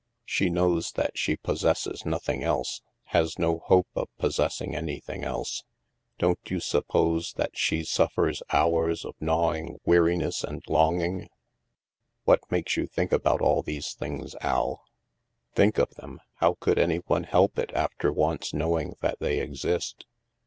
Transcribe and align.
She 0.25 0.49
knows 0.49 0.93
that 0.93 1.15
she 1.15 1.35
possesses 1.35 2.07
nothing 2.07 2.41
else— 2.43 2.81
has 3.13 3.37
no 3.37 3.59
hope 3.59 3.85
of 3.93 4.07
288 4.17 4.17
THE 4.17 4.25
MASK 4.25 4.33
possessing 4.33 4.75
anything 4.75 5.23
else. 5.23 5.63
Don't 6.17 6.39
you 6.49 6.59
suppose 6.59 7.33
that 7.33 7.55
she 7.55 7.83
suffers 7.83 8.41
hours 8.51 9.05
of 9.05 9.13
gnawing 9.19 9.77
weariness 9.85 10.43
and 10.43 10.63
long 10.67 11.01
ing?"" 11.01 11.29
What 12.25 12.39
makes 12.49 12.75
you 12.77 12.87
think 12.87 13.11
about 13.11 13.41
all 13.41 13.61
these 13.61 13.93
things, 13.93 14.35
Al?"" 14.41 14.81
Think 15.55 15.77
of 15.77 15.93
them? 15.93 16.19
How 16.37 16.55
could 16.59 16.79
any 16.79 16.97
one 17.05 17.25
help 17.25 17.59
it 17.59 17.69
after 17.75 18.11
once 18.11 18.55
knowing 18.55 18.95
that 19.01 19.19
they 19.19 19.39
exist? 19.39 20.07